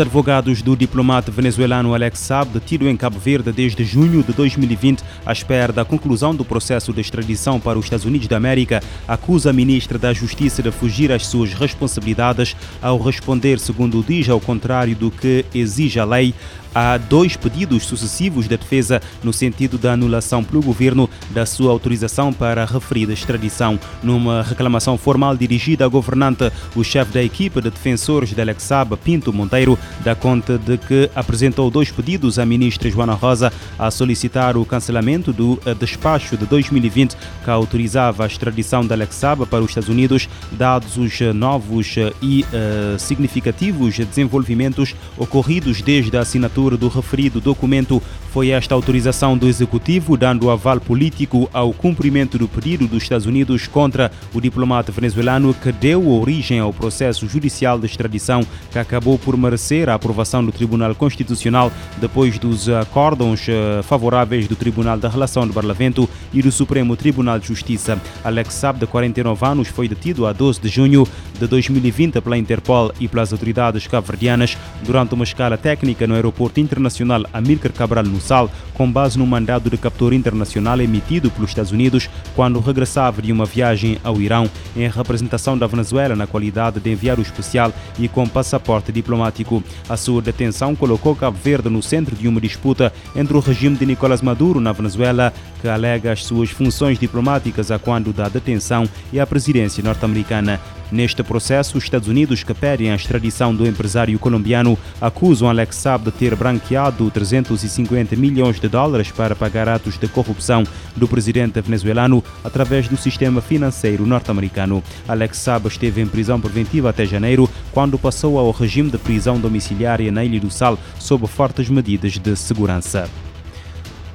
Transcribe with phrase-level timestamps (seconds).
[0.00, 5.04] Os advogados do diplomata venezuelano Alex Saab, detido em Cabo Verde desde junho de 2020,
[5.26, 9.50] à espera da conclusão do processo de extradição para os Estados Unidos da América, acusa
[9.50, 14.96] a ministra da Justiça de fugir às suas responsabilidades ao responder, segundo diz, ao contrário
[14.96, 16.32] do que exige a lei,
[16.74, 22.32] há dois pedidos sucessivos da defesa no sentido da anulação pelo governo da sua autorização
[22.32, 23.78] para a referida extradição.
[24.02, 29.32] Numa reclamação formal dirigida ao governante, o chefe da equipe de defensores de Alexab, Pinto
[29.32, 34.64] Monteiro, dá conta de que apresentou dois pedidos à ministra Joana Rosa a solicitar o
[34.64, 39.88] cancelamento do eh, despacho de 2020 que autorizava a extradição de Alexab para os Estados
[39.88, 46.88] Unidos, dados os eh, novos eh, e uh, significativos desenvolvimentos ocorridos desde a assinatura do
[46.88, 48.02] referido documento.
[48.32, 53.66] Foi esta autorização do Executivo, dando aval político ao cumprimento do pedido dos Estados Unidos
[53.66, 59.36] contra o diplomata venezuelano que deu origem ao processo judicial de extradição que acabou por
[59.36, 65.46] merecer a aprovação do Tribunal Constitucional depois dos acórdãos eh, favoráveis do Tribunal da Relação
[65.46, 68.00] de Barlavento e do Supremo Tribunal de Justiça.
[68.22, 71.06] Alex Saab, de 49 anos, foi detido a 12 de junho
[71.38, 77.24] de 2020 pela Interpol e pelas autoridades cabo-verdianas durante uma escala técnica no Aeroporto Internacional
[77.32, 82.08] Amílcar Cabral no Sal, com base no mandado de captura internacional emitido pelos Estados Unidos
[82.34, 87.22] quando regressava de uma viagem ao Irão em representação da Venezuela na qualidade de enviado
[87.22, 89.59] especial e com passaporte diplomático.
[89.88, 93.86] A sua detenção colocou Cabo Verde no centro de uma disputa entre o regime de
[93.86, 99.20] Nicolás Maduro na Venezuela, que alega as suas funções diplomáticas a quando da detenção, e
[99.20, 100.60] a presidência norte-americana.
[100.92, 106.04] Neste processo, os Estados Unidos, que pedem a extradição do empresário colombiano, acusam Alex Saab
[106.04, 110.64] de ter branqueado 350 milhões de dólares para pagar atos de corrupção
[110.96, 114.82] do presidente venezuelano através do sistema financeiro norte-americano.
[115.06, 120.10] Alex Saab esteve em prisão preventiva até janeiro, quando passou ao regime de prisão domiciliária
[120.10, 123.08] na Ilha do Sal sob fortes medidas de segurança.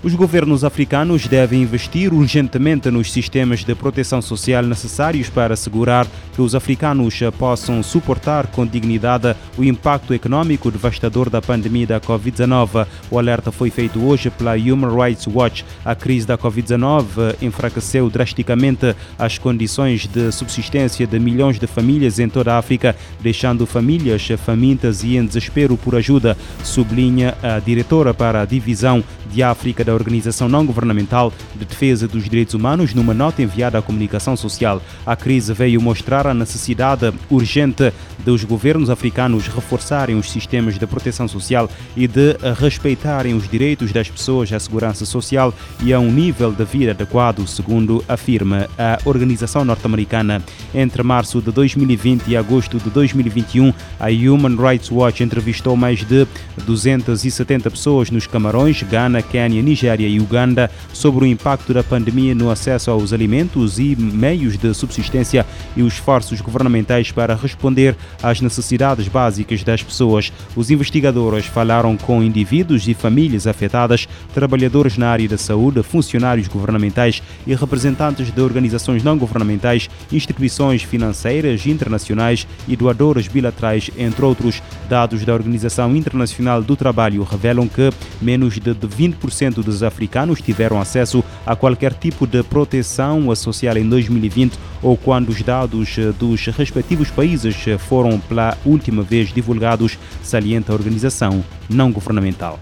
[0.00, 6.40] Os governos africanos devem investir urgentemente nos sistemas de proteção social necessários para assegurar que
[6.40, 12.86] os africanos possam suportar com dignidade o impacto econômico devastador da pandemia da Covid-19.
[13.10, 15.64] O alerta foi feito hoje pela Human Rights Watch.
[15.84, 22.28] A crise da Covid-19 enfraqueceu drasticamente as condições de subsistência de milhões de famílias em
[22.28, 28.42] toda a África, deixando famílias famintas e em desespero por ajuda, sublinha a diretora para
[28.42, 33.42] a divisão de África da Organização Não Governamental de Defesa dos Direitos Humanos numa nota
[33.42, 34.82] enviada à comunicação social.
[35.06, 41.26] A crise veio mostrar a necessidade urgente dos governos africanos reforçarem os sistemas de proteção
[41.26, 46.52] social e de respeitarem os direitos das pessoas à segurança social e a um nível
[46.52, 50.42] de vida adequado, segundo afirma a organização norte-americana.
[50.74, 56.26] Entre março de 2020 e agosto de 2021, a Human Rights Watch entrevistou mais de
[56.66, 62.50] 270 pessoas nos Camarões, Gana, Quênia, Nigéria e Uganda sobre o impacto da pandemia no
[62.50, 65.46] acesso aos alimentos e meios de subsistência
[65.76, 70.32] e os esforços governamentais para responder às necessidades básicas das pessoas.
[70.56, 77.22] Os investigadores falaram com indivíduos e famílias afetadas, trabalhadores na área da saúde, funcionários governamentais
[77.46, 84.62] e representantes de organizações não governamentais, instituições financeiras internacionais e doadores bilaterais, entre outros.
[84.88, 87.90] Dados da Organização Internacional do Trabalho revelam que
[88.20, 94.58] menos de 20% dos africanos tiveram acesso a qualquer tipo de proteção social em 2020
[94.82, 101.44] ou quando os dados dos respectivos países foram pela última vez divulgados, salienta a organização
[101.68, 102.58] não governamental.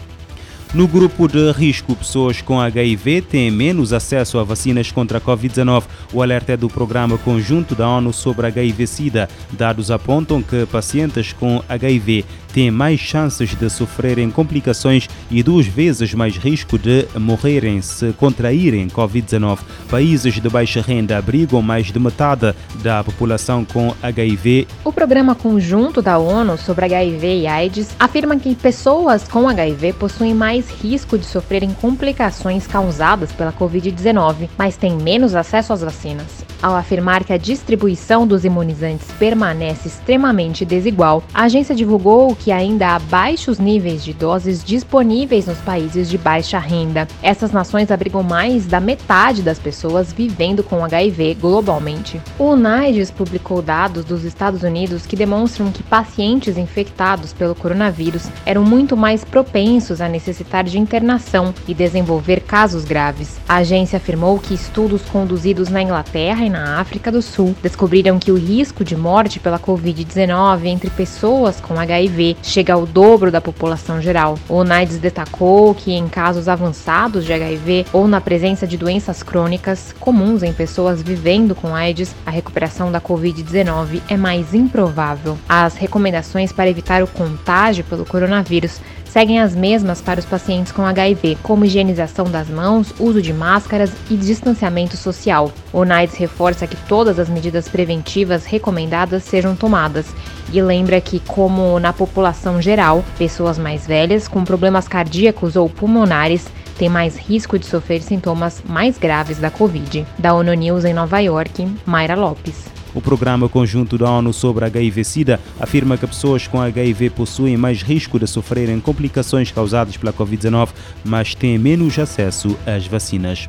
[0.77, 5.85] No grupo de risco, pessoas com HIV têm menos acesso a vacinas contra a Covid-19.
[6.13, 9.27] O alerta é do Programa Conjunto da ONU sobre HIV-Sida.
[9.53, 16.13] Dados apontam que pacientes com HIV têm mais chances de sofrerem complicações e duas vezes
[16.13, 19.59] mais risco de morrerem se contraírem Covid-19.
[19.91, 24.69] Países de baixa renda abrigam mais de metade da população com HIV.
[24.85, 30.35] O Programa Conjunto da ONU sobre HIV e AIDS afirma que pessoas com HIV possuem
[30.35, 36.46] mais risco de sofrerem complicações causadas pela Covid-19, mas têm menos acesso às vacinas.
[36.67, 42.89] Ao afirmar que a distribuição dos imunizantes permanece extremamente desigual, a agência divulgou que ainda
[42.89, 47.07] há baixos níveis de doses disponíveis nos países de baixa renda.
[47.23, 52.21] Essas nações abrigam mais da metade das pessoas vivendo com HIV globalmente.
[52.37, 58.65] O UNAIDS publicou dados dos Estados Unidos que demonstram que pacientes infectados pelo coronavírus eram
[58.65, 63.39] muito mais propensos a necessitar de internação e desenvolver casos graves.
[63.49, 68.33] A agência afirmou que estudos conduzidos na Inglaterra e na África do Sul, descobriram que
[68.33, 74.01] o risco de morte pela Covid-19 entre pessoas com HIV chega ao dobro da população
[74.01, 74.39] geral.
[74.49, 79.95] O UNAIDS destacou que em casos avançados de HIV ou na presença de doenças crônicas
[80.01, 85.37] comuns em pessoas vivendo com AIDS, a recuperação da Covid-19 é mais improvável.
[85.47, 88.81] As recomendações para evitar o contágio pelo coronavírus
[89.17, 93.91] seguem as mesmas para os pacientes com HIV, como higienização das mãos, uso de máscaras
[94.11, 95.51] e distanciamento social.
[95.73, 100.05] O NAIDS reforça que todas as medidas preventivas recomendadas sejam tomadas
[100.53, 106.47] e lembra que, como na população geral, pessoas mais velhas com problemas cardíacos ou pulmonares
[106.77, 110.07] têm mais risco de sofrer sintomas mais graves da Covid.
[110.19, 112.76] Da ONU News em Nova York, Mayra Lopes.
[112.97, 118.19] O Programa Conjunto da ONU sobre HIV-Sida afirma que pessoas com HIV possuem mais risco
[118.19, 120.71] de sofrerem complicações causadas pela Covid-19,
[121.05, 123.47] mas têm menos acesso às vacinas.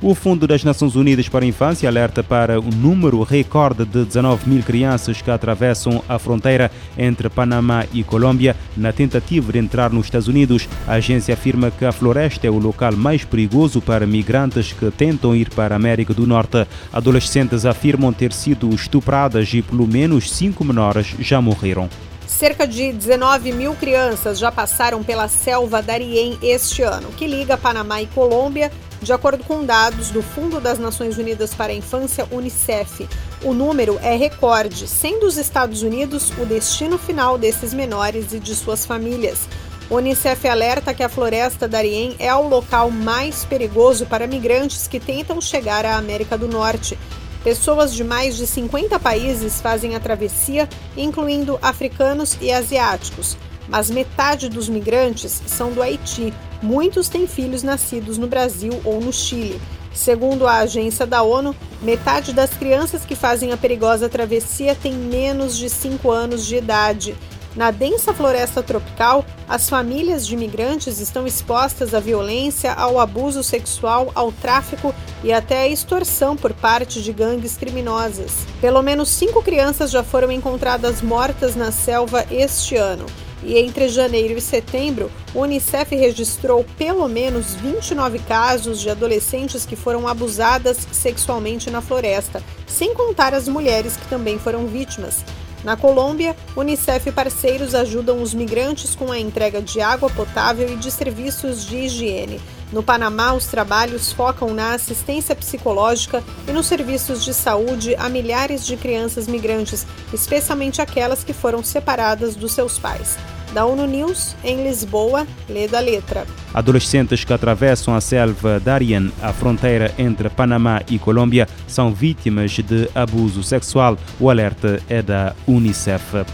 [0.00, 4.48] O Fundo das Nações Unidas para a Infância alerta para o número recorde de 19
[4.48, 10.06] mil crianças que atravessam a fronteira entre Panamá e Colômbia na tentativa de entrar nos
[10.06, 10.68] Estados Unidos.
[10.86, 15.34] A agência afirma que a floresta é o local mais perigoso para migrantes que tentam
[15.34, 16.64] ir para a América do Norte.
[16.92, 21.90] Adolescentes afirmam ter sido estupradas e pelo menos cinco menores já morreram.
[22.38, 28.00] Cerca de 19 mil crianças já passaram pela selva Darien este ano, que liga Panamá
[28.00, 28.70] e Colômbia
[29.02, 33.08] de acordo com dados do Fundo das Nações Unidas para a Infância, Unicef,
[33.42, 38.54] o número é recorde, sendo os Estados Unidos o destino final desses menores e de
[38.54, 39.48] suas famílias.
[39.90, 45.00] O Unicef alerta que a floresta Darien é o local mais perigoso para migrantes que
[45.00, 46.96] tentam chegar à América do Norte.
[47.44, 53.36] Pessoas de mais de 50 países fazem a travessia, incluindo africanos e asiáticos
[53.68, 56.32] mas metade dos migrantes são do Haiti.
[56.62, 59.60] Muitos têm filhos nascidos no Brasil ou no Chile.
[59.92, 65.56] Segundo a agência da ONU, metade das crianças que fazem a perigosa travessia tem menos
[65.56, 67.16] de 5 anos de idade.
[67.58, 74.12] Na densa floresta tropical, as famílias de imigrantes estão expostas à violência, ao abuso sexual,
[74.14, 74.94] ao tráfico
[75.24, 78.46] e até à extorsão por parte de gangues criminosas.
[78.60, 83.06] Pelo menos cinco crianças já foram encontradas mortas na selva este ano.
[83.42, 89.74] E entre janeiro e setembro, o Unicef registrou pelo menos 29 casos de adolescentes que
[89.74, 95.24] foram abusadas sexualmente na floresta, sem contar as mulheres que também foram vítimas.
[95.64, 100.76] Na Colômbia, Unicef e parceiros ajudam os migrantes com a entrega de água potável e
[100.76, 102.40] de serviços de higiene.
[102.72, 108.64] No Panamá, os trabalhos focam na assistência psicológica e nos serviços de saúde a milhares
[108.64, 113.16] de crianças migrantes, especialmente aquelas que foram separadas dos seus pais.
[113.58, 116.24] Da ONU News, em Lisboa, lê da letra.
[116.54, 122.88] Adolescentes que atravessam a selva Darien, a fronteira entre Panamá e Colômbia, são vítimas de
[122.94, 123.98] abuso sexual.
[124.20, 126.24] O alerta é da Unicef.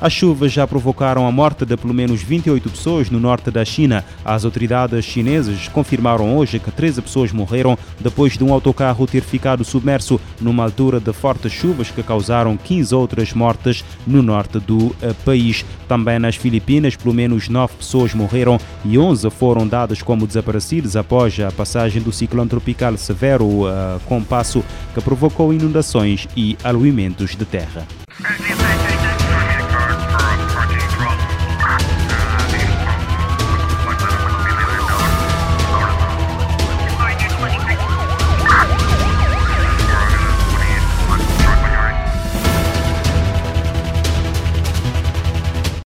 [0.00, 4.04] As chuvas já provocaram a morte de pelo menos 28 pessoas no norte da China.
[4.24, 9.64] As autoridades chinesas confirmaram hoje que 13 pessoas morreram depois de um autocarro ter ficado
[9.64, 15.12] submerso numa altura de fortes chuvas que causaram 15 outras mortes no norte do eh,
[15.24, 15.64] país.
[15.88, 21.40] Também nas Filipinas, pelo menos 9 pessoas morreram e 11 foram dadas como desaparecidas após
[21.40, 24.64] a passagem do ciclone tropical severo uh, com passo
[24.94, 27.86] que provocou inundações e aluimentos de terra.